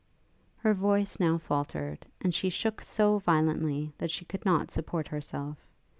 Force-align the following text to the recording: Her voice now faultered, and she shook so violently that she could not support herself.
Her 0.57 0.73
voice 0.73 1.19
now 1.19 1.37
faultered, 1.37 2.07
and 2.21 2.33
she 2.33 2.49
shook 2.49 2.81
so 2.81 3.19
violently 3.19 3.93
that 3.99 4.09
she 4.09 4.25
could 4.25 4.43
not 4.43 4.71
support 4.71 5.09
herself. 5.09 5.59